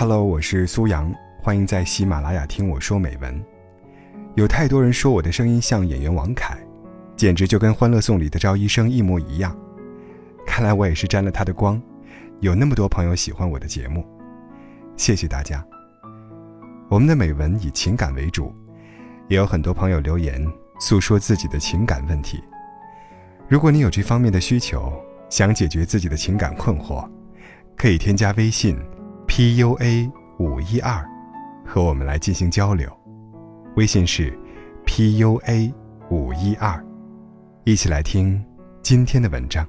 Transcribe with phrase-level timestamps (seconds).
[0.00, 3.38] Hello，我是苏阳，欢迎在喜马拉雅听我说美文。
[4.34, 6.56] 有太多人说我的声音像演员王凯，
[7.16, 9.54] 简直就跟《欢乐颂》里的赵医生一模一样。
[10.46, 11.78] 看来我也是沾了他的光，
[12.40, 14.02] 有那么多朋友喜欢我的节目，
[14.96, 15.62] 谢谢大家。
[16.88, 18.54] 我们的美文以情感为主，
[19.28, 20.42] 也有很多朋友留言
[20.80, 22.42] 诉说自己的情感问题。
[23.50, 24.90] 如果你有这方面的需求，
[25.28, 27.06] 想解决自己的情感困惑，
[27.76, 28.78] 可以添加微信
[29.30, 31.08] p u a 五一二，
[31.64, 32.90] 和我们来进行交流。
[33.76, 34.36] 微信是
[34.84, 35.72] p u a
[36.10, 36.84] 五一二，
[37.62, 38.44] 一起来听
[38.82, 39.64] 今天的文章。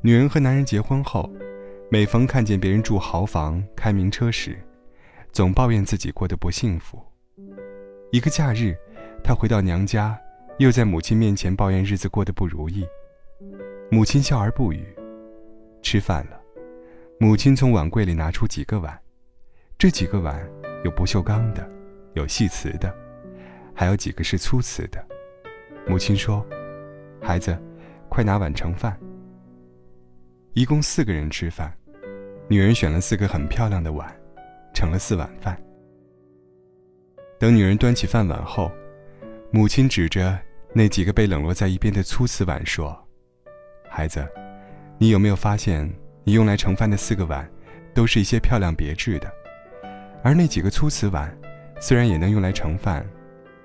[0.00, 1.30] 女人和男人结婚后，
[1.88, 4.58] 每逢看见别人住豪房、开名车时，
[5.30, 7.00] 总抱怨自己过得不幸福。
[8.10, 8.74] 一个假日，
[9.22, 10.18] 她回到娘家，
[10.58, 12.86] 又在母亲面前抱怨日子过得不如意。
[13.90, 14.86] 母亲笑而不语。
[15.82, 16.40] 吃饭了，
[17.18, 18.96] 母亲从碗柜里拿出几个碗，
[19.76, 20.48] 这几个碗
[20.84, 21.68] 有不锈钢的，
[22.14, 22.94] 有细瓷的，
[23.74, 25.04] 还有几个是粗瓷的。
[25.88, 26.46] 母亲说
[27.20, 27.58] ：“孩子，
[28.08, 28.96] 快拿碗盛饭。”
[30.54, 31.76] 一共四个人吃饭，
[32.46, 34.08] 女人选了四个很漂亮的碗，
[34.72, 35.60] 盛了四碗饭。
[37.40, 38.70] 等女人端起饭碗后，
[39.54, 40.38] 母亲指着
[40.72, 42.98] 那几个被冷落在一边的粗瓷碗说
[43.86, 44.26] ：“孩子，
[44.96, 45.86] 你有没有发现，
[46.24, 47.46] 你用来盛饭的四个碗，
[47.92, 49.30] 都是一些漂亮别致的，
[50.24, 51.30] 而那几个粗瓷碗，
[51.78, 53.06] 虽然也能用来盛饭，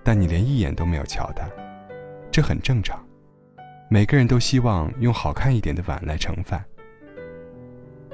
[0.03, 1.47] 但你连一眼都没有瞧它。
[2.29, 3.01] 这很正常，
[3.89, 6.61] 每个人都希望用好看一点的碗来盛饭。”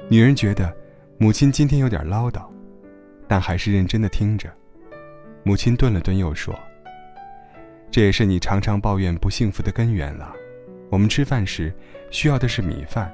[0.08, 0.72] 女人觉得
[1.18, 2.46] 母亲今天有点唠叨，
[3.26, 4.48] 但还是认真的听着。
[5.42, 6.56] 母亲顿了顿，又说
[7.94, 10.34] ：“这也是你常常抱怨不幸福的根源了。
[10.90, 11.72] 我们吃饭时
[12.10, 13.08] 需要的是米饭，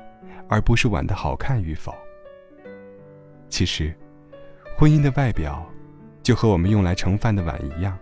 [0.49, 1.95] 而不是碗的好看与否。
[3.51, 3.95] 其实，
[4.79, 5.71] 婚姻的外表
[6.23, 7.95] 就和我们用来盛饭的碗一样，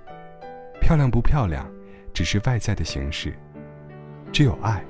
[0.81, 1.69] 漂亮不漂亮
[2.15, 3.37] 只是外在的形式，
[4.31, 4.81] 只有爱，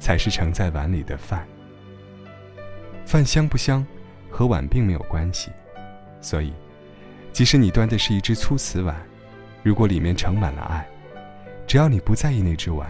[0.00, 1.46] 才是盛在碗里的饭。”
[3.06, 3.86] 饭香不香，
[4.28, 5.52] 和碗并没有关系，
[6.20, 6.52] 所以，
[7.30, 9.00] 即使你端的是一只粗瓷碗，
[9.62, 10.84] 如果里面盛满了爱，
[11.74, 12.88] 只要你不在意那只碗，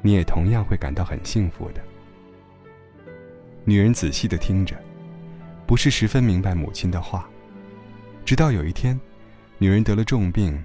[0.00, 1.82] 你也同样会感到很幸福的。
[3.64, 4.76] 女人仔细的听着，
[5.66, 7.28] 不是十分明白母亲的话，
[8.24, 8.96] 直到有一天，
[9.58, 10.64] 女人得了重病，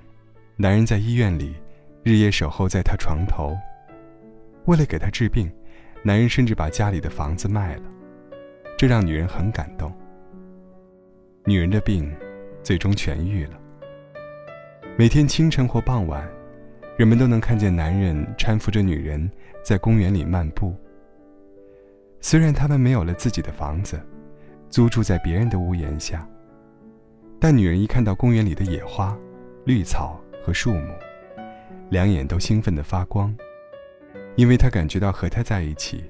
[0.56, 1.56] 男人在医院里
[2.04, 3.58] 日夜守候在她床头，
[4.66, 5.52] 为了给她治病，
[6.04, 7.84] 男人甚至把家里的房子卖了。
[8.78, 9.92] 这让女人很感动。
[11.46, 12.16] 女人的病
[12.62, 13.60] 最终痊愈了。
[14.96, 16.24] 每天清晨或傍晚，
[16.98, 19.30] 人们都能看见男人搀扶着女人
[19.64, 20.76] 在公园里漫步。
[22.20, 24.00] 虽然他们没有了自己的房子，
[24.70, 26.28] 租住在别人的屋檐下，
[27.40, 29.18] 但女人一看到公园里的野花、
[29.66, 30.94] 绿草和树木，
[31.90, 33.36] 两眼都兴奋地发光，
[34.36, 36.04] 因为她感觉到和他在一起，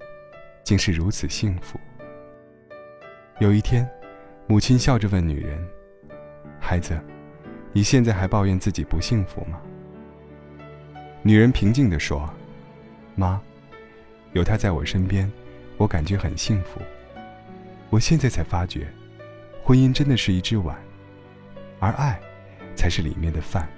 [0.63, 1.79] 竟是如此幸福。
[3.39, 3.89] 有一天，
[4.47, 5.57] 母亲笑着问女人
[6.59, 6.99] ：“孩子，
[7.71, 9.61] 你现在还抱怨自己不幸福吗？”
[11.23, 12.27] 女人平静地说
[13.15, 13.39] ：“妈，
[14.33, 15.31] 有他在我身边，
[15.77, 16.81] 我感觉很幸福。
[17.91, 18.87] 我现在才发觉，
[19.63, 20.75] 婚姻真的是一只碗，
[21.79, 22.19] 而爱，
[22.75, 23.69] 才是里面的饭。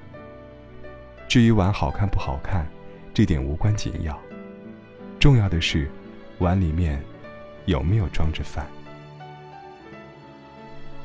[1.27, 2.65] 至于碗好看不好看，
[3.13, 4.17] 这点无关紧要，
[5.19, 5.91] 重要的是，
[6.39, 7.03] 碗里面
[7.65, 8.65] 有没有装着饭。”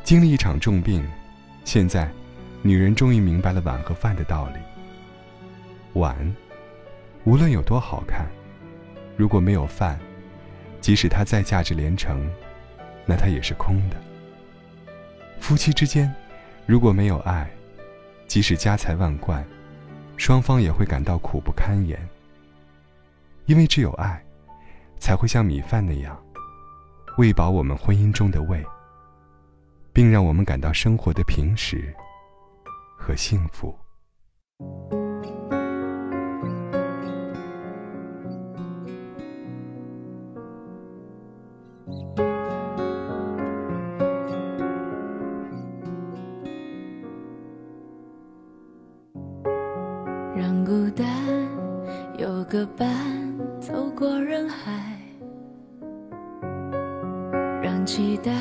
[0.05, 1.05] 经历一场重病，
[1.65, 2.09] 现在，
[2.63, 4.61] 女人终于明白了碗和饭的道理。
[5.95, 6.35] 碗，
[7.25, 8.27] 无论有多好看，
[9.17, 9.99] 如果没有饭，
[10.81, 12.31] 即使它再价值连城，
[13.07, 13.97] 那它也是空的。
[15.41, 16.13] 夫妻之间，
[16.67, 17.51] 如果没有爱，
[18.27, 19.45] 即使家财万贯，
[20.17, 21.99] 双方也会感到苦不堪言。
[23.47, 24.23] 因为只有爱，
[24.99, 26.17] 才会像米饭那样，
[27.17, 28.65] 喂饱我们婚姻中的胃。
[29.91, 31.93] 并让我们感到生活的平实
[32.97, 33.77] 和幸福。
[50.39, 51.05] 让孤单
[52.17, 52.89] 有个伴，
[53.61, 54.97] 走过人海，
[57.61, 58.33] 让期待。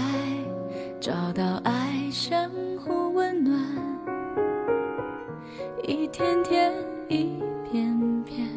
[0.99, 3.59] 找到爱，相互温暖，
[5.83, 6.71] 一天天，
[7.07, 7.41] 一
[7.71, 8.47] 片片，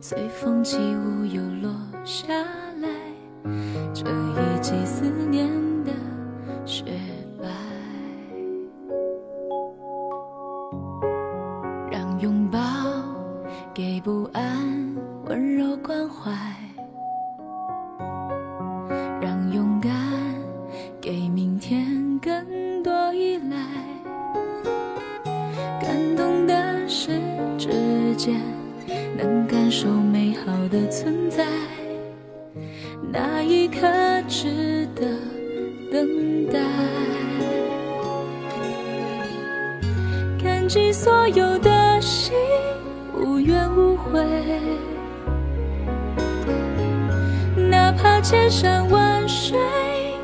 [0.00, 1.74] 随风起舞又落
[2.04, 2.28] 下
[2.80, 2.88] 来，
[3.92, 5.48] 这一季思念
[5.84, 5.92] 的
[6.64, 6.84] 雪
[29.16, 31.44] 能感受美好的存在，
[33.12, 33.80] 那一刻
[34.28, 35.06] 值得
[35.90, 36.60] 等待。
[40.42, 42.34] 感激所有的心，
[43.14, 44.24] 无怨无悔。
[47.70, 49.58] 哪怕千山万水，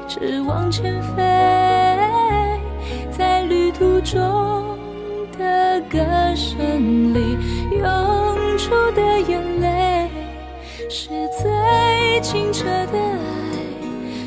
[0.07, 1.23] 只往前飞，
[3.11, 4.79] 在旅途中
[5.39, 5.99] 的歌
[6.35, 7.37] 声里
[7.79, 8.12] 有。
[8.73, 10.09] 出的眼泪，
[10.89, 13.21] 是最清澈的爱，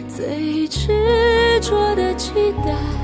[0.08, 2.95] 最执着的期待。